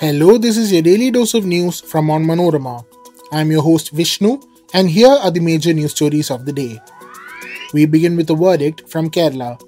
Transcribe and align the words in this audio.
Hello, 0.00 0.38
this 0.38 0.56
is 0.56 0.72
your 0.72 0.80
daily 0.80 1.10
dose 1.10 1.34
of 1.34 1.44
news 1.44 1.78
from 1.78 2.06
Onmanorama. 2.06 2.86
I'm 3.32 3.50
your 3.50 3.60
host 3.60 3.90
Vishnu, 3.90 4.40
and 4.72 4.88
here 4.88 5.10
are 5.10 5.30
the 5.30 5.40
major 5.40 5.74
news 5.74 5.90
stories 5.90 6.30
of 6.30 6.46
the 6.46 6.54
day. 6.54 6.80
We 7.74 7.84
begin 7.84 8.16
with 8.16 8.30
a 8.30 8.34
verdict 8.34 8.88
from 8.88 9.10
Kerala. 9.10 9.60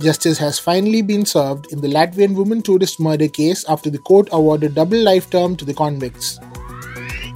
Justice 0.00 0.38
has 0.38 0.58
finally 0.58 1.02
been 1.02 1.24
served 1.24 1.72
in 1.72 1.80
the 1.80 1.86
Latvian 1.86 2.34
woman 2.34 2.62
tourist 2.62 2.98
murder 2.98 3.28
case 3.28 3.64
after 3.68 3.88
the 3.88 4.00
court 4.00 4.28
awarded 4.32 4.74
double 4.74 4.98
life 4.98 5.30
term 5.30 5.54
to 5.54 5.64
the 5.64 5.72
convicts. 5.72 6.40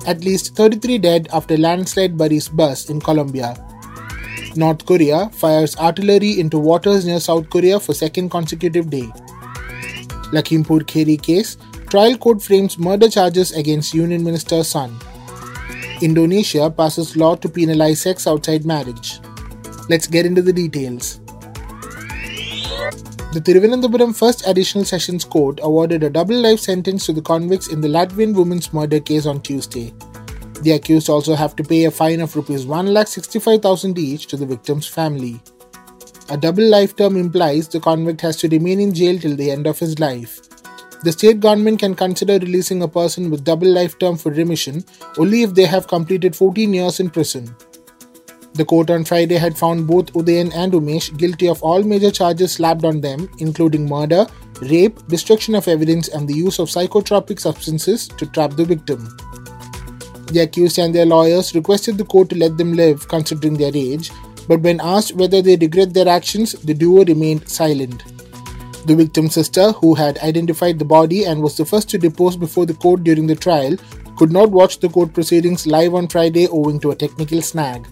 At 0.09 0.25
least 0.25 0.57
33 0.57 0.99
dead 0.99 1.29
after 1.33 1.57
landslide 1.57 2.19
buries 2.19 2.49
bus 2.49 2.91
in 2.91 3.01
Colombia. 3.01 3.55
North 4.57 4.85
Korea 4.87 5.29
fires 5.29 5.77
artillery 5.77 6.41
into 6.41 6.59
waters 6.59 7.07
near 7.07 7.21
South 7.21 7.49
Korea 7.49 7.79
for 7.79 7.95
second 7.95 8.29
consecutive 8.31 8.91
day. 8.91 9.09
Lakhimpur 10.33 10.81
Kheri 10.83 11.21
case 11.21 11.57
Trial 11.91 12.17
court 12.17 12.41
frames 12.41 12.79
murder 12.79 13.09
charges 13.09 13.51
against 13.51 13.93
Union 13.93 14.23
Minister's 14.23 14.69
son. 14.69 14.97
Indonesia 16.01 16.71
passes 16.71 17.17
law 17.17 17.35
to 17.35 17.49
penalize 17.49 18.03
sex 18.03 18.29
outside 18.29 18.65
marriage. 18.65 19.19
Let's 19.89 20.07
get 20.07 20.25
into 20.25 20.41
the 20.41 20.53
details. 20.53 21.19
The 23.33 23.41
Thiruvananthapuram 23.41 24.17
First 24.17 24.47
Additional 24.47 24.85
Sessions 24.85 25.25
Court 25.25 25.59
awarded 25.65 26.05
a 26.05 26.11
double 26.11 26.37
life 26.37 26.61
sentence 26.61 27.07
to 27.07 27.13
the 27.13 27.23
convicts 27.23 27.73
in 27.73 27.81
the 27.81 27.89
Latvian 27.89 28.37
woman's 28.37 28.73
murder 28.73 29.01
case 29.01 29.27
on 29.27 29.41
Tuesday. 29.41 29.93
The 30.63 30.71
accused 30.73 31.11
also 31.11 31.35
have 31.35 31.57
to 31.57 31.65
pay 31.65 31.87
a 31.87 31.91
fine 31.91 32.21
of 32.21 32.37
rupees 32.37 32.67
1,65,000 32.67 33.99
each 33.99 34.29
to 34.29 34.37
the 34.37 34.47
victim's 34.47 34.87
family. 34.87 35.41
A 36.29 36.37
double 36.37 36.69
life 36.69 36.95
term 36.95 37.17
implies 37.17 37.67
the 37.67 37.81
convict 37.81 38.21
has 38.21 38.37
to 38.37 38.49
remain 38.49 38.79
in 38.79 38.95
jail 38.95 39.19
till 39.19 39.35
the 39.35 39.51
end 39.51 39.67
of 39.67 39.81
his 39.81 39.99
life. 39.99 40.41
The 41.03 41.13
state 41.13 41.41
government 41.41 41.79
can 41.79 41.95
consider 41.95 42.35
releasing 42.35 42.83
a 42.83 42.89
person 42.89 43.31
with 43.31 43.43
double 43.43 43.69
life 43.69 43.99
term 43.99 44.19
for 44.19 44.31
remission 44.31 44.85
only 45.17 45.43
if 45.43 45.55
they 45.55 45.65
have 45.65 45.89
completed 45.89 46.37
14 46.37 46.75
years 46.75 47.01
in 47.01 47.09
prison. 47.09 47.57
The 48.53 48.67
court 48.67 48.91
on 48.91 49.05
Friday 49.05 49.37
had 49.37 49.57
found 49.57 49.87
both 49.87 50.13
Udayan 50.13 50.53
and 50.55 50.75
Umesh 50.75 51.17
guilty 51.17 51.49
of 51.49 51.63
all 51.63 51.83
major 51.83 52.11
charges 52.11 52.53
slapped 52.53 52.85
on 52.85 53.01
them, 53.01 53.31
including 53.39 53.89
murder, 53.89 54.27
rape, 54.61 54.99
destruction 55.07 55.55
of 55.55 55.69
evidence, 55.69 56.09
and 56.09 56.29
the 56.29 56.35
use 56.35 56.59
of 56.59 56.69
psychotropic 56.69 57.41
substances 57.41 58.07
to 58.07 58.27
trap 58.27 58.51
the 58.57 58.65
victim. 58.67 59.09
The 60.33 60.41
accused 60.41 60.79
and 60.79 60.95
their 60.95 61.07
lawyers 61.07 61.55
requested 61.55 61.97
the 61.97 62.05
court 62.05 62.29
to 62.29 62.37
let 62.37 62.59
them 62.59 62.75
live 62.75 63.09
considering 63.09 63.57
their 63.57 63.73
age, 63.75 64.11
but 64.47 64.61
when 64.61 64.81
asked 64.81 65.15
whether 65.15 65.41
they 65.41 65.57
regret 65.57 65.95
their 65.95 66.09
actions, 66.09 66.53
the 66.53 66.75
duo 66.75 67.05
remained 67.05 67.49
silent. 67.49 68.03
The 68.87 68.97
victim's 68.97 69.35
sister, 69.35 69.73
who 69.73 69.95
had 69.95 70.19
identified 70.19 70.79
the 70.79 70.87
body 70.87 71.25
and 71.25 71.43
was 71.43 71.57
the 71.57 71.67
first 71.67 71.91
to 71.91 71.99
depose 71.99 72.37
before 72.37 72.65
the 72.65 72.75
court 72.75 73.05
during 73.05 73.27
the 73.27 73.35
trial, 73.35 73.77
could 74.17 74.33
not 74.33 74.51
watch 74.51 74.81
the 74.81 74.89
court 74.89 75.13
proceedings 75.13 75.67
live 75.67 75.95
on 75.95 76.09
Friday 76.09 76.49
owing 76.49 76.81
to 76.81 76.91
a 76.91 76.97
technical 76.97 77.43
snag. 77.43 77.87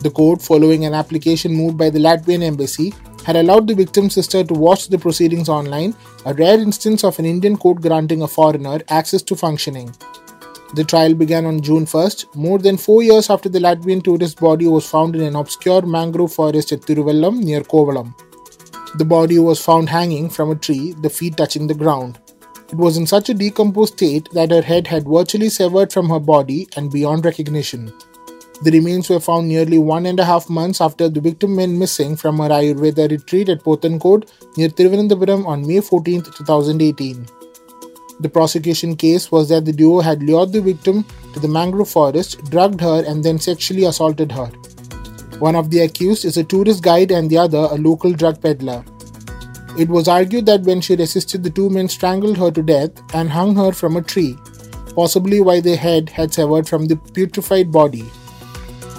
The 0.00 0.10
court, 0.10 0.40
following 0.40 0.86
an 0.86 0.94
application 0.94 1.52
moved 1.52 1.76
by 1.76 1.90
the 1.90 1.98
Latvian 1.98 2.42
embassy, 2.42 2.94
had 3.24 3.36
allowed 3.36 3.66
the 3.66 3.74
victim's 3.74 4.14
sister 4.14 4.42
to 4.44 4.54
watch 4.54 4.88
the 4.88 4.98
proceedings 4.98 5.48
online, 5.48 5.94
a 6.24 6.32
rare 6.32 6.60
instance 6.60 7.04
of 7.04 7.18
an 7.18 7.26
Indian 7.26 7.56
court 7.56 7.82
granting 7.82 8.22
a 8.22 8.28
foreigner 8.28 8.80
access 8.88 9.20
to 9.22 9.36
functioning. 9.36 9.94
The 10.74 10.84
trial 10.84 11.14
began 11.14 11.44
on 11.44 11.60
June 11.60 11.84
1st, 11.84 12.34
more 12.34 12.58
than 12.58 12.76
four 12.76 13.02
years 13.02 13.28
after 13.28 13.48
the 13.48 13.58
Latvian 13.58 14.02
tourist 14.02 14.40
body 14.40 14.66
was 14.66 14.88
found 14.88 15.14
in 15.14 15.22
an 15.22 15.36
obscure 15.36 15.82
mangrove 15.82 16.32
forest 16.32 16.72
at 16.72 16.80
Thiruvallam 16.80 17.38
near 17.38 17.60
Kovalam. 17.60 18.14
The 18.94 19.04
body 19.04 19.38
was 19.38 19.60
found 19.60 19.88
hanging 19.88 20.30
from 20.30 20.50
a 20.50 20.54
tree, 20.54 20.94
the 21.02 21.10
feet 21.10 21.36
touching 21.36 21.66
the 21.66 21.74
ground. 21.74 22.18
It 22.70 22.76
was 22.76 22.96
in 22.96 23.06
such 23.06 23.28
a 23.28 23.34
decomposed 23.34 23.94
state 23.94 24.28
that 24.32 24.50
her 24.50 24.62
head 24.62 24.86
had 24.86 25.08
virtually 25.08 25.48
severed 25.48 25.92
from 25.92 26.08
her 26.08 26.20
body 26.20 26.68
and 26.76 26.90
beyond 26.90 27.24
recognition. 27.24 27.92
The 28.62 28.70
remains 28.70 29.10
were 29.10 29.20
found 29.20 29.48
nearly 29.48 29.78
one 29.78 30.06
and 30.06 30.18
a 30.18 30.24
half 30.24 30.48
months 30.48 30.80
after 30.80 31.08
the 31.08 31.20
victim 31.20 31.56
went 31.56 31.72
missing 31.72 32.16
from 32.16 32.38
her 32.38 32.48
Ayurveda 32.48 33.10
retreat 33.10 33.50
at 33.50 33.62
Pothankode 33.62 34.30
near 34.56 34.68
Thiruvananthapuram 34.68 35.46
on 35.46 35.66
May 35.66 35.80
14, 35.80 36.22
2018. 36.22 37.26
The 38.20 38.28
prosecution 38.30 38.96
case 38.96 39.30
was 39.30 39.50
that 39.50 39.66
the 39.66 39.74
duo 39.74 40.00
had 40.00 40.22
lured 40.22 40.52
the 40.52 40.62
victim 40.62 41.04
to 41.34 41.40
the 41.40 41.48
mangrove 41.48 41.90
forest, 41.90 42.42
drugged 42.50 42.80
her, 42.80 43.04
and 43.06 43.22
then 43.22 43.38
sexually 43.38 43.84
assaulted 43.84 44.32
her. 44.32 44.50
One 45.38 45.54
of 45.54 45.70
the 45.70 45.80
accused 45.80 46.24
is 46.24 46.36
a 46.38 46.44
tourist 46.44 46.82
guide 46.82 47.10
and 47.10 47.28
the 47.28 47.38
other 47.38 47.68
a 47.70 47.74
local 47.74 48.12
drug 48.12 48.40
peddler. 48.40 48.84
It 49.78 49.90
was 49.90 50.08
argued 50.08 50.46
that 50.46 50.62
when 50.62 50.80
she 50.80 50.96
resisted, 50.96 51.42
the 51.42 51.50
two 51.50 51.68
men 51.68 51.88
strangled 51.88 52.38
her 52.38 52.50
to 52.50 52.62
death 52.62 52.92
and 53.14 53.28
hung 53.28 53.54
her 53.56 53.72
from 53.72 53.96
a 53.96 54.02
tree, 54.02 54.38
possibly 54.94 55.40
while 55.40 55.60
their 55.60 55.76
head 55.76 56.08
had 56.08 56.32
severed 56.32 56.66
from 56.66 56.86
the 56.86 56.96
putrefied 56.96 57.70
body. 57.70 58.06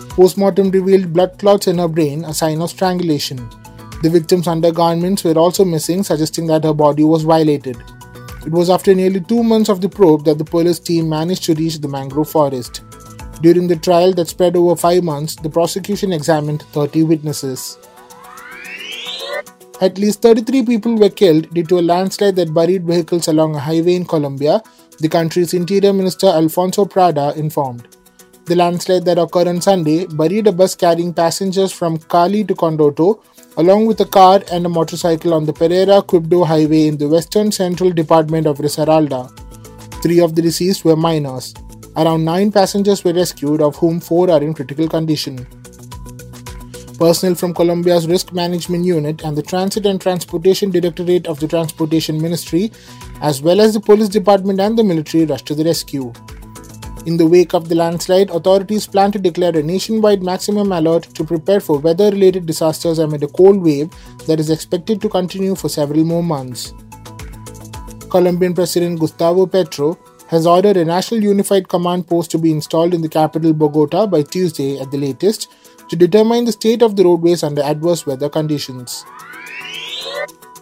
Postmortem 0.09 0.70
revealed 0.70 1.12
blood 1.14 1.40
clots 1.40 1.68
in 1.68 1.80
her 1.80 1.88
brain, 1.88 2.24
a 2.25 2.34
sign 2.34 2.62
of 2.62 2.69
strangulation. 2.69 3.38
The 4.04 4.09
victim's 4.12 4.48
undergarments 4.48 5.24
were 5.24 5.40
also 5.40 5.66
missing, 5.66 6.04
suggesting 6.04 6.46
that 6.48 6.64
her 6.64 6.74
body 6.74 7.04
was 7.04 7.24
violated. 7.24 7.78
It 8.46 8.52
was 8.52 8.69
after 8.69 8.94
nearly 8.94 9.22
two 9.22 9.44
months 9.44 9.69
of 9.69 9.81
the 9.81 9.90
probe 9.90 10.25
that 10.25 10.38
the 10.38 10.46
police 10.46 10.78
team 10.78 11.09
managed 11.09 11.46
to 11.46 11.56
reach 11.56 11.80
the 11.80 11.88
mangrove 11.88 12.30
forest. 12.30 12.81
During 13.42 13.68
the 13.68 13.75
trial 13.75 14.14
that 14.14 14.30
spread 14.30 14.56
over 14.56 14.75
five 14.75 15.03
months, 15.03 15.36
the 15.36 15.50
prosecution 15.50 16.12
examined 16.12 16.64
30 16.74 17.03
witnesses. 17.03 17.78
At 19.80 20.00
least 20.00 20.24
33 20.24 20.66
people 20.66 20.98
were 20.98 21.09
killed 21.09 21.53
due 21.53 21.64
to 21.66 21.80
a 21.80 21.81
landslide 21.81 22.36
that 22.38 22.52
buried 22.52 22.88
vehicles 22.88 23.28
along 23.28 23.56
a 23.56 23.59
highway 23.59 23.94
in 23.94 24.06
Colombia, 24.06 24.64
the 25.00 25.08
country's 25.08 25.53
Interior 25.53 25.94
Minister 25.94 26.28
Alfonso 26.28 26.86
Prada 26.86 27.34
informed. 27.38 27.88
The 28.46 28.56
landslide 28.56 29.06
that 29.06 29.20
occurred 29.20 29.48
on 29.48 29.62
Sunday 29.62 30.08
buried 30.08 30.48
a 30.48 30.52
bus 30.52 30.74
carrying 30.74 31.14
passengers 31.14 31.72
from 31.72 32.00
Cali 32.00 32.44
to 32.46 32.56
Condoto, 32.56 33.22
along 33.58 33.86
with 33.86 34.00
a 34.00 34.06
car 34.06 34.42
and 34.52 34.66
a 34.66 34.69
motorcycle 34.69 35.36
on 35.36 35.46
the 35.46 35.54
Pereira 35.54 36.02
Quibdó 36.02 36.48
highway 36.48 36.88
in 36.88 36.98
the 36.98 37.08
western 37.08 37.52
central 37.52 37.92
department 37.92 38.48
of 38.48 38.58
Risaralda. 38.58 39.30
Three 40.02 40.22
of 40.22 40.34
the 40.34 40.42
deceased 40.42 40.86
were 40.86 40.96
minors. 40.96 41.54
Around 41.97 42.25
9 42.25 42.52
passengers 42.52 43.03
were 43.03 43.13
rescued, 43.13 43.59
of 43.59 43.75
whom 43.78 44.00
4 44.00 44.30
are 44.30 44.44
in 44.44 44.53
critical 44.53 44.88
condition. 44.88 45.47
Personnel 47.00 47.34
from 47.34 47.56
Colombia's 47.56 48.08
Risk 48.08 48.34
Management 48.34 48.85
Unit 48.85 49.24
and 49.24 49.35
the 49.35 49.41
Transit 49.41 49.88
and 49.88 50.00
Transportation 50.00 50.69
Directorate 50.69 51.25
of 51.25 51.40
the 51.40 51.47
Transportation 51.47 52.22
Ministry, 52.22 52.72
as 53.22 53.41
well 53.41 53.59
as 53.59 53.74
the 53.74 53.80
police 53.80 54.09
department 54.09 54.59
and 54.59 54.78
the 54.78 54.84
military, 54.84 55.25
rushed 55.25 55.47
to 55.47 55.56
the 55.56 55.63
rescue. 55.63 56.13
In 57.07 57.18
the 57.18 57.25
wake 57.25 57.56
of 57.56 57.68
the 57.68 57.74
landslide, 57.74 58.30
authorities 58.30 58.86
plan 58.86 59.12
to 59.13 59.18
declare 59.18 59.57
a 59.57 59.63
nationwide 59.63 60.22
maximum 60.22 60.72
alert 60.72 61.03
to 61.16 61.24
prepare 61.24 61.59
for 61.59 61.80
weather 61.80 62.12
related 62.12 62.46
disasters 62.46 63.00
amid 63.00 63.24
a 63.24 63.28
cold 63.28 63.63
wave 63.63 63.90
that 64.28 64.40
is 64.40 64.52
expected 64.52 65.02
to 65.02 65.09
continue 65.09 65.56
for 65.56 65.68
several 65.68 66.03
more 66.03 66.22
months. 66.22 66.74
Colombian 68.09 68.53
President 68.53 69.00
Gustavo 69.00 69.47
Petro 69.47 69.97
has 70.27 70.45
ordered 70.45 70.77
a 70.77 70.85
national 70.85 71.23
unified 71.23 71.67
command 71.67 72.07
post 72.07 72.31
to 72.31 72.38
be 72.38 72.51
installed 72.51 72.93
in 72.93 73.01
the 73.01 73.09
capital 73.09 73.53
Bogota 73.53 74.07
by 74.07 74.21
Tuesday 74.23 74.79
at 74.79 74.91
the 74.91 74.97
latest 74.97 75.49
to 75.89 75.95
determine 75.95 76.45
the 76.45 76.51
state 76.51 76.81
of 76.81 76.95
the 76.95 77.03
roadways 77.03 77.43
under 77.43 77.61
adverse 77.61 78.05
weather 78.05 78.29
conditions. 78.29 79.05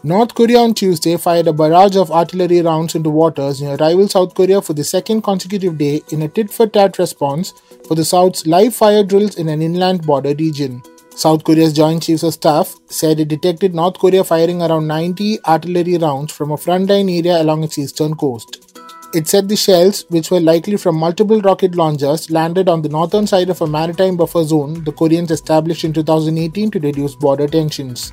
North 0.04 0.36
Korea 0.36 0.60
on 0.60 0.76
Tuesday 0.76 1.18
fired 1.18 1.48
a 1.48 1.54
barrage 1.54 1.96
of 1.96 2.12
artillery 2.12 2.62
rounds 2.62 2.94
into 2.94 3.10
waters 3.10 3.60
near 3.60 3.76
rival 3.78 4.08
South 4.08 4.36
Korea 4.36 4.62
for 4.62 4.74
the 4.74 4.84
second 4.84 5.24
consecutive 5.24 5.80
day 5.80 6.04
in 6.12 6.22
a 6.22 6.28
tit 6.28 6.52
for 6.52 6.68
tat 6.68 7.00
response 7.00 7.54
for 7.88 7.96
the 7.96 8.06
South's 8.06 8.46
live 8.46 8.76
fire 8.76 9.04
drills 9.04 9.38
in 9.38 9.50
an 9.50 9.64
inland 9.64 10.06
border 10.06 10.36
region. 10.36 10.84
South 11.16 11.44
Korea's 11.44 11.74
Joint 11.74 12.04
Chiefs 12.04 12.22
of 12.22 12.34
Staff 12.34 12.76
said 12.88 13.20
it 13.20 13.30
detected 13.30 13.74
North 13.74 13.98
Korea 13.98 14.24
firing 14.24 14.62
around 14.62 14.86
90 14.86 15.44
artillery 15.44 15.98
rounds 15.98 16.32
from 16.32 16.52
a 16.52 16.58
frontline 16.58 17.10
area 17.10 17.42
along 17.42 17.64
its 17.64 17.80
eastern 17.80 18.14
coast. 18.14 18.85
It 19.16 19.30
said 19.30 19.48
the 19.48 19.56
shells, 19.56 20.04
which 20.10 20.30
were 20.30 20.42
likely 20.42 20.76
from 20.76 20.98
multiple 20.98 21.40
rocket 21.40 21.74
launchers, 21.74 22.30
landed 22.30 22.68
on 22.68 22.82
the 22.82 22.90
northern 22.90 23.26
side 23.26 23.50
of 23.50 23.62
a 23.62 23.66
maritime 23.66 24.18
buffer 24.18 24.44
zone 24.44 24.84
the 24.84 24.92
Koreans 24.92 25.32
established 25.32 25.86
in 25.86 25.94
2018 25.94 26.70
to 26.72 26.80
reduce 26.82 27.16
border 27.16 27.48
tensions. 27.48 28.12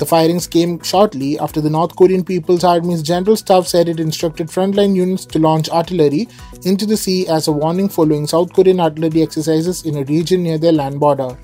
The 0.00 0.04
firings 0.04 0.48
came 0.48 0.82
shortly 0.82 1.38
after 1.38 1.60
the 1.60 1.70
North 1.70 1.94
Korean 1.94 2.24
People's 2.24 2.64
Army's 2.64 3.02
General 3.02 3.36
Staff 3.36 3.68
said 3.68 3.88
it 3.88 4.00
instructed 4.00 4.48
frontline 4.48 4.96
units 4.96 5.24
to 5.26 5.38
launch 5.38 5.70
artillery 5.70 6.26
into 6.64 6.86
the 6.86 6.96
sea 6.96 7.28
as 7.28 7.46
a 7.46 7.52
warning 7.52 7.88
following 7.88 8.26
South 8.26 8.52
Korean 8.52 8.80
artillery 8.80 9.22
exercises 9.22 9.84
in 9.84 9.96
a 9.98 10.04
region 10.06 10.42
near 10.42 10.58
their 10.58 10.72
land 10.72 10.98
border. 10.98 11.38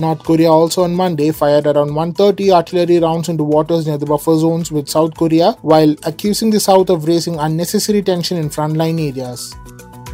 North 0.00 0.22
Korea 0.22 0.50
also 0.50 0.84
on 0.84 0.94
Monday 0.94 1.32
fired 1.32 1.66
around 1.66 1.92
130 1.92 2.52
artillery 2.52 3.00
rounds 3.00 3.28
into 3.28 3.42
waters 3.42 3.84
near 3.86 3.98
the 3.98 4.06
buffer 4.06 4.36
zones 4.36 4.70
with 4.70 4.88
South 4.88 5.16
Korea 5.16 5.52
while 5.62 5.96
accusing 6.04 6.50
the 6.50 6.60
South 6.60 6.88
of 6.88 7.08
raising 7.08 7.36
unnecessary 7.36 8.00
tension 8.02 8.36
in 8.36 8.48
frontline 8.48 9.00
areas. 9.00 9.52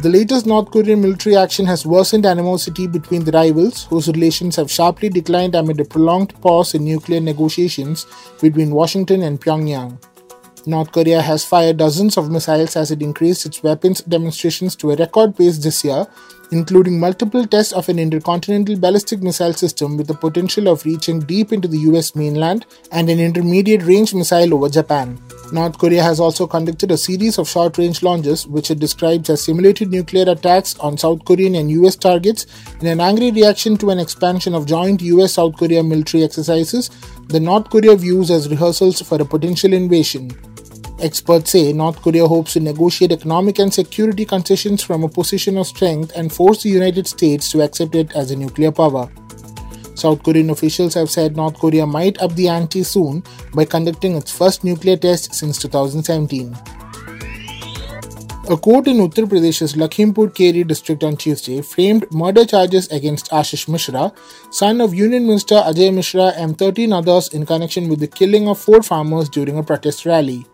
The 0.01 0.09
latest 0.09 0.47
North 0.47 0.71
Korean 0.71 1.01
military 1.01 1.35
action 1.35 1.67
has 1.67 1.85
worsened 1.85 2.25
animosity 2.25 2.87
between 2.87 3.23
the 3.23 3.31
rivals, 3.31 3.85
whose 3.85 4.07
relations 4.07 4.55
have 4.55 4.71
sharply 4.71 5.09
declined 5.09 5.55
amid 5.55 5.79
a 5.79 5.85
prolonged 5.85 6.33
pause 6.41 6.73
in 6.73 6.83
nuclear 6.83 7.19
negotiations 7.19 8.07
between 8.41 8.71
Washington 8.71 9.21
and 9.21 9.39
Pyongyang. 9.39 9.97
North 10.67 10.91
Korea 10.91 11.21
has 11.21 11.45
fired 11.45 11.77
dozens 11.77 12.17
of 12.17 12.31
missiles 12.31 12.75
as 12.75 12.89
it 12.89 13.01
increased 13.03 13.45
its 13.45 13.61
weapons 13.61 14.01
demonstrations 14.01 14.75
to 14.77 14.91
a 14.91 14.95
record 14.95 15.37
pace 15.37 15.59
this 15.59 15.83
year, 15.83 16.07
including 16.51 16.99
multiple 16.99 17.45
tests 17.45 17.73
of 17.73 17.89
an 17.89 17.99
intercontinental 17.99 18.77
ballistic 18.77 19.21
missile 19.21 19.53
system 19.53 19.97
with 19.97 20.07
the 20.07 20.13
potential 20.13 20.67
of 20.67 20.85
reaching 20.85 21.19
deep 21.19 21.51
into 21.51 21.67
the 21.67 21.79
US 21.89 22.15
mainland 22.15 22.65
and 22.91 23.09
an 23.09 23.19
intermediate 23.19 23.83
range 23.83 24.13
missile 24.13 24.53
over 24.53 24.69
Japan. 24.69 25.19
North 25.51 25.77
Korea 25.77 26.01
has 26.01 26.19
also 26.19 26.47
conducted 26.47 26.91
a 26.91 26.97
series 26.97 27.37
of 27.37 27.47
short 27.47 27.77
range 27.77 28.01
launches, 28.01 28.47
which 28.47 28.71
it 28.71 28.79
describes 28.79 29.29
as 29.29 29.43
simulated 29.43 29.91
nuclear 29.91 30.29
attacks 30.31 30.77
on 30.79 30.97
South 30.97 31.23
Korean 31.25 31.55
and 31.55 31.69
US 31.71 31.95
targets 31.95 32.47
in 32.81 32.87
an 32.87 32.99
angry 32.99 33.31
reaction 33.31 33.77
to 33.77 33.91
an 33.91 33.99
expansion 33.99 34.55
of 34.55 34.65
joint 34.65 35.01
US 35.01 35.33
South 35.33 35.55
Korea 35.57 35.83
military 35.83 36.23
exercises 36.23 36.89
the 37.27 37.39
North 37.39 37.69
Korea 37.69 37.95
views 37.95 38.29
as 38.29 38.49
rehearsals 38.49 39.01
for 39.01 39.21
a 39.21 39.25
potential 39.25 39.73
invasion. 39.73 40.29
Experts 41.05 41.51
say 41.51 41.71
North 41.71 42.01
Korea 42.01 42.25
hopes 42.25 42.53
to 42.53 42.59
negotiate 42.59 43.11
economic 43.11 43.59
and 43.59 43.71
security 43.71 44.25
concessions 44.25 44.81
from 44.81 45.03
a 45.03 45.07
position 45.07 45.55
of 45.55 45.67
strength 45.67 46.11
and 46.15 46.33
force 46.33 46.63
the 46.63 46.69
United 46.69 47.05
States 47.05 47.51
to 47.51 47.61
accept 47.61 47.93
it 47.93 48.11
as 48.13 48.31
a 48.31 48.35
nuclear 48.35 48.71
power. 48.71 49.07
South 49.93 50.23
Korean 50.23 50.49
officials 50.49 50.95
have 50.95 51.11
said 51.11 51.35
North 51.35 51.59
Korea 51.59 51.85
might 51.85 52.19
up 52.23 52.33
the 52.33 52.47
ante 52.47 52.81
soon 52.81 53.21
by 53.53 53.65
conducting 53.65 54.15
its 54.15 54.35
first 54.35 54.63
nuclear 54.63 54.97
test 54.97 55.35
since 55.35 55.59
2017. 55.59 56.57
A 58.49 58.57
court 58.57 58.87
in 58.87 58.97
Uttar 58.97 59.27
Pradesh's 59.27 59.75
Lakhimpur 59.75 60.33
Kheri 60.33 60.67
district 60.67 61.03
on 61.03 61.17
Tuesday 61.17 61.61
framed 61.61 62.11
murder 62.11 62.45
charges 62.45 62.87
against 62.87 63.29
Ashish 63.29 63.67
Mishra, 63.67 64.11
son 64.49 64.81
of 64.81 64.95
Union 64.95 65.27
Minister 65.27 65.61
Ajay 65.67 65.93
Mishra, 65.93 66.33
and 66.35 66.57
13 66.57 66.91
others 66.93 67.27
in 67.27 67.45
connection 67.45 67.89
with 67.89 67.99
the 67.99 68.07
killing 68.07 68.47
of 68.47 68.57
four 68.57 68.81
farmers 68.81 69.29
during 69.29 69.59
a 69.59 69.63
protest 69.63 70.07
rally. 70.07 70.47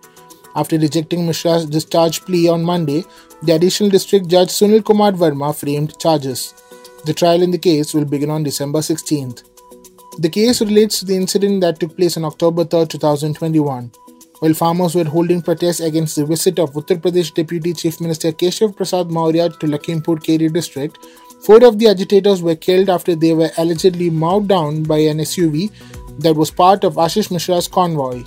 After 0.55 0.77
rejecting 0.77 1.25
Mishra's 1.25 1.65
discharge 1.65 2.21
plea 2.21 2.49
on 2.49 2.63
Monday, 2.63 3.05
the 3.43 3.53
additional 3.53 3.89
district 3.89 4.27
judge 4.27 4.49
Sunil 4.49 4.83
Kumar 4.83 5.11
Verma 5.13 5.55
framed 5.57 5.97
charges. 5.99 6.53
The 7.05 7.13
trial 7.13 7.41
in 7.41 7.51
the 7.51 7.57
case 7.57 7.93
will 7.93 8.05
begin 8.05 8.29
on 8.29 8.43
December 8.43 8.79
16th. 8.79 9.43
The 10.19 10.29
case 10.29 10.61
relates 10.61 10.99
to 10.99 11.05
the 11.05 11.15
incident 11.15 11.61
that 11.61 11.79
took 11.79 11.95
place 11.95 12.17
on 12.17 12.25
October 12.25 12.65
3, 12.65 12.85
2021. 12.85 13.91
While 14.39 14.53
farmers 14.53 14.95
were 14.95 15.05
holding 15.05 15.41
protests 15.41 15.79
against 15.79 16.15
the 16.15 16.25
visit 16.25 16.59
of 16.59 16.73
Uttar 16.73 16.99
Pradesh 16.99 17.33
Deputy 17.33 17.73
Chief 17.73 18.01
Minister 18.01 18.31
Keshav 18.31 18.75
Prasad 18.75 19.09
Maurya 19.09 19.49
to 19.49 19.67
Lakhimpur 19.67 20.17
Kheri 20.17 20.51
district, 20.51 20.97
four 21.45 21.63
of 21.63 21.79
the 21.79 21.87
agitators 21.87 22.41
were 22.41 22.55
killed 22.55 22.89
after 22.89 23.15
they 23.15 23.33
were 23.33 23.51
allegedly 23.57 24.09
mowed 24.09 24.47
down 24.47 24.83
by 24.83 24.97
an 24.97 25.19
SUV 25.19 25.71
that 26.19 26.35
was 26.35 26.51
part 26.51 26.83
of 26.83 26.95
Ashish 26.95 27.29
Mishra's 27.31 27.67
convoy. 27.67 28.23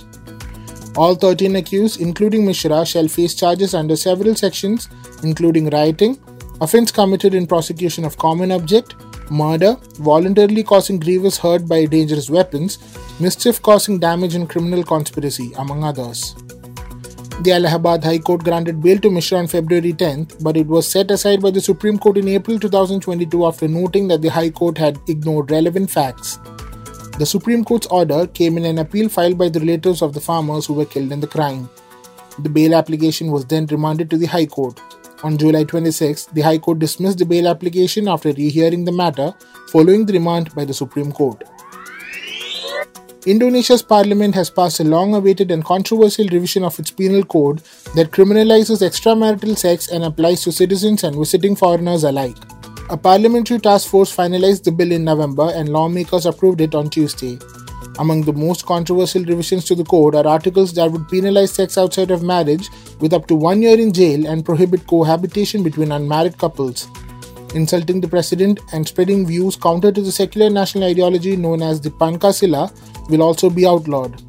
All 0.97 1.13
13 1.15 1.57
accused, 1.57 1.99
including 1.99 2.45
Mishra, 2.45 2.85
shall 2.85 3.09
face 3.09 3.33
charges 3.35 3.73
under 3.73 3.97
several 3.97 4.33
sections, 4.33 4.87
including 5.23 5.69
rioting, 5.69 6.17
offense 6.61 6.89
committed 6.89 7.33
in 7.33 7.47
prosecution 7.47 8.05
of 8.05 8.17
common 8.17 8.51
object, 8.51 8.95
murder, 9.29 9.75
voluntarily 9.95 10.63
causing 10.63 10.97
grievous 10.97 11.37
hurt 11.37 11.67
by 11.67 11.83
dangerous 11.85 12.29
weapons, 12.29 12.77
mischief 13.19 13.61
causing 13.61 13.99
damage 13.99 14.35
and 14.35 14.49
criminal 14.49 14.83
conspiracy, 14.83 15.51
among 15.57 15.83
others. 15.83 16.33
The 17.41 17.51
Allahabad 17.51 18.01
High 18.01 18.19
Court 18.19 18.45
granted 18.45 18.81
bail 18.81 18.97
to 18.99 19.11
Mishra 19.11 19.39
on 19.39 19.47
February 19.47 19.91
10th, 19.91 20.41
but 20.41 20.55
it 20.55 20.65
was 20.65 20.89
set 20.89 21.11
aside 21.11 21.41
by 21.41 21.51
the 21.51 21.59
Supreme 21.59 21.99
Court 21.99 22.17
in 22.17 22.29
April 22.29 22.57
2022 22.57 23.45
after 23.45 23.67
noting 23.67 24.07
that 24.07 24.21
the 24.21 24.29
High 24.29 24.49
Court 24.49 24.77
had 24.77 24.97
ignored 25.09 25.51
relevant 25.51 25.91
facts. 25.91 26.39
The 27.17 27.25
Supreme 27.25 27.63
Court's 27.63 27.87
order 27.87 28.27
came 28.27 28.57
in 28.57 28.65
an 28.65 28.77
appeal 28.77 29.07
filed 29.07 29.37
by 29.37 29.47
the 29.47 29.61
relatives 29.61 30.01
of 30.01 30.13
the 30.13 30.19
farmers 30.19 30.65
who 30.65 30.73
were 30.73 30.83
killed 30.83 31.13
in 31.13 31.21
the 31.21 31.27
crime. 31.27 31.69
The 32.39 32.49
bail 32.49 32.75
application 32.75 33.31
was 33.31 33.45
then 33.45 33.67
remanded 33.67 34.09
to 34.09 34.17
the 34.17 34.25
High 34.25 34.47
Court. 34.47 34.81
On 35.23 35.37
July 35.37 35.63
26, 35.63 36.25
the 36.33 36.41
High 36.41 36.57
Court 36.57 36.79
dismissed 36.79 37.19
the 37.19 37.25
bail 37.25 37.47
application 37.47 38.09
after 38.09 38.33
rehearing 38.33 38.83
the 38.83 38.91
matter 38.91 39.33
following 39.69 40.05
the 40.05 40.11
remand 40.11 40.53
by 40.53 40.65
the 40.65 40.73
Supreme 40.73 41.13
Court. 41.13 41.41
Indonesia's 43.25 43.81
parliament 43.81 44.35
has 44.35 44.49
passed 44.49 44.81
a 44.81 44.83
long 44.83 45.15
awaited 45.15 45.51
and 45.51 45.63
controversial 45.63 46.27
revision 46.27 46.65
of 46.65 46.77
its 46.77 46.91
penal 46.91 47.23
code 47.23 47.59
that 47.95 48.11
criminalizes 48.11 48.81
extramarital 48.81 49.57
sex 49.57 49.87
and 49.87 50.03
applies 50.03 50.43
to 50.43 50.51
citizens 50.51 51.05
and 51.05 51.15
visiting 51.15 51.55
foreigners 51.55 52.03
alike. 52.03 52.35
A 52.87 52.95
parliamentary 52.95 53.57
task 53.57 53.89
force 53.89 54.15
finalized 54.15 54.63
the 54.63 54.71
bill 54.71 54.91
in 54.91 55.03
November 55.03 55.51
and 55.55 55.69
lawmakers 55.69 56.27
approved 56.27 56.61
it 56.61 56.75
on 56.75 56.87
Tuesday. 56.87 57.39
Among 57.97 58.21
the 58.21 58.31
most 58.31 58.67
controversial 58.67 59.25
revisions 59.25 59.65
to 59.65 59.75
the 59.75 59.83
code 59.83 60.13
are 60.13 60.27
articles 60.27 60.71
that 60.73 60.91
would 60.91 61.09
penalize 61.09 61.51
sex 61.51 61.79
outside 61.79 62.11
of 62.11 62.21
marriage 62.21 62.69
with 62.99 63.11
up 63.11 63.25
to 63.27 63.33
one 63.33 63.63
year 63.63 63.79
in 63.79 63.91
jail 63.91 64.27
and 64.27 64.45
prohibit 64.45 64.85
cohabitation 64.85 65.63
between 65.63 65.91
unmarried 65.91 66.37
couples. 66.37 66.87
Insulting 67.55 68.01
the 68.01 68.07
president 68.07 68.59
and 68.71 68.87
spreading 68.87 69.25
views 69.25 69.55
counter 69.55 69.91
to 69.91 70.01
the 70.01 70.11
secular 70.11 70.51
national 70.51 70.83
ideology 70.83 71.35
known 71.35 71.63
as 71.63 71.81
the 71.81 71.89
Pancasila 71.89 72.71
will 73.09 73.23
also 73.23 73.49
be 73.49 73.65
outlawed. 73.65 74.21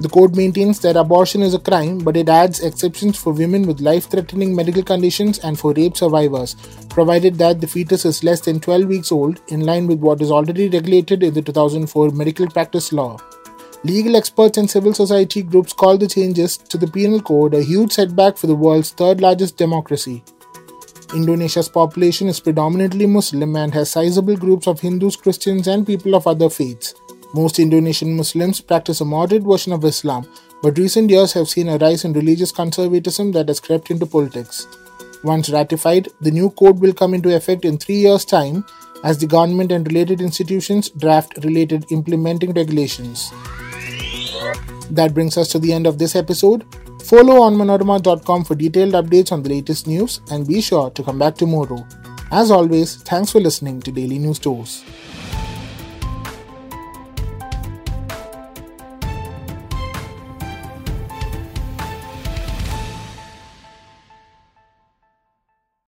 The 0.00 0.08
code 0.08 0.36
maintains 0.36 0.78
that 0.80 0.96
abortion 0.96 1.42
is 1.42 1.54
a 1.54 1.58
crime, 1.58 1.98
but 1.98 2.16
it 2.16 2.28
adds 2.28 2.60
exceptions 2.60 3.18
for 3.18 3.32
women 3.32 3.66
with 3.66 3.80
life 3.80 4.08
threatening 4.08 4.54
medical 4.54 4.84
conditions 4.84 5.40
and 5.40 5.58
for 5.58 5.72
rape 5.72 5.96
survivors, 5.96 6.54
provided 6.88 7.34
that 7.38 7.60
the 7.60 7.66
fetus 7.66 8.04
is 8.04 8.22
less 8.22 8.40
than 8.40 8.60
12 8.60 8.84
weeks 8.84 9.10
old, 9.10 9.40
in 9.48 9.66
line 9.66 9.88
with 9.88 9.98
what 9.98 10.22
is 10.22 10.30
already 10.30 10.68
regulated 10.68 11.24
in 11.24 11.34
the 11.34 11.42
2004 11.42 12.10
Medical 12.10 12.46
Practice 12.46 12.92
Law. 12.92 13.16
Legal 13.82 14.14
experts 14.14 14.56
and 14.56 14.70
civil 14.70 14.94
society 14.94 15.42
groups 15.42 15.72
call 15.72 15.98
the 15.98 16.06
changes 16.06 16.56
to 16.56 16.78
the 16.78 16.86
penal 16.86 17.20
code 17.20 17.54
a 17.54 17.62
huge 17.62 17.92
setback 17.92 18.36
for 18.36 18.46
the 18.46 18.54
world's 18.54 18.90
third 18.90 19.20
largest 19.20 19.56
democracy. 19.56 20.22
Indonesia's 21.12 21.68
population 21.68 22.28
is 22.28 22.38
predominantly 22.38 23.06
Muslim 23.06 23.56
and 23.56 23.74
has 23.74 23.90
sizable 23.90 24.36
groups 24.36 24.68
of 24.68 24.78
Hindus, 24.78 25.16
Christians, 25.16 25.66
and 25.66 25.86
people 25.86 26.14
of 26.14 26.26
other 26.26 26.50
faiths. 26.50 26.94
Most 27.34 27.58
Indonesian 27.58 28.16
Muslims 28.16 28.60
practice 28.60 29.00
a 29.00 29.04
moderate 29.04 29.42
version 29.42 29.72
of 29.72 29.84
Islam, 29.84 30.26
but 30.62 30.78
recent 30.78 31.10
years 31.10 31.32
have 31.34 31.48
seen 31.48 31.68
a 31.68 31.76
rise 31.76 32.04
in 32.04 32.12
religious 32.14 32.50
conservatism 32.50 33.32
that 33.32 33.48
has 33.48 33.60
crept 33.60 33.90
into 33.90 34.06
politics. 34.06 34.66
Once 35.22 35.50
ratified, 35.50 36.08
the 36.20 36.30
new 36.30 36.50
code 36.50 36.80
will 36.80 36.94
come 36.94 37.12
into 37.12 37.34
effect 37.34 37.64
in 37.64 37.76
three 37.76 37.96
years' 37.96 38.24
time 38.24 38.64
as 39.04 39.18
the 39.18 39.26
government 39.26 39.72
and 39.72 39.86
related 39.86 40.20
institutions 40.20 40.88
draft 40.90 41.36
related 41.44 41.84
implementing 41.92 42.52
regulations. 42.52 43.30
That 44.90 45.12
brings 45.12 45.36
us 45.36 45.48
to 45.48 45.58
the 45.58 45.72
end 45.72 45.86
of 45.86 45.98
this 45.98 46.16
episode. 46.16 46.64
Follow 47.04 47.42
on 47.42 47.56
onmanorama.com 47.56 48.44
for 48.44 48.54
detailed 48.54 48.94
updates 48.94 49.32
on 49.32 49.42
the 49.42 49.50
latest 49.50 49.86
news 49.86 50.20
and 50.30 50.46
be 50.46 50.60
sure 50.60 50.90
to 50.90 51.02
come 51.02 51.18
back 51.18 51.36
tomorrow. 51.36 51.86
As 52.30 52.50
always, 52.50 52.96
thanks 52.96 53.32
for 53.32 53.40
listening 53.40 53.80
to 53.82 53.92
Daily 53.92 54.18
News 54.18 54.38
Tours. 54.38 54.84